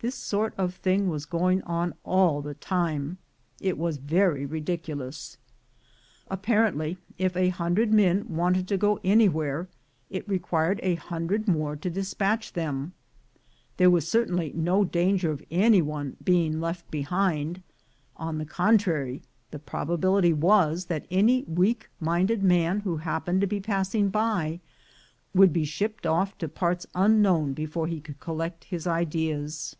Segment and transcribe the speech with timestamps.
[0.00, 3.18] This sort of thing was going on all the time.
[3.60, 5.36] It was very ridiculous.
[6.30, 9.66] Apparently, if a hundred men wanted to go anywhere,
[10.08, 12.92] it required a hundred more to despatch them.
[13.78, 17.64] There was certainly no danger of any one being left behind;
[18.16, 23.48] on the contrary, the probability was, that any weak minded man who hap pened to
[23.48, 24.60] be passing by,
[25.34, 29.74] would be shipped off to parts unknown before he could collect his ideas.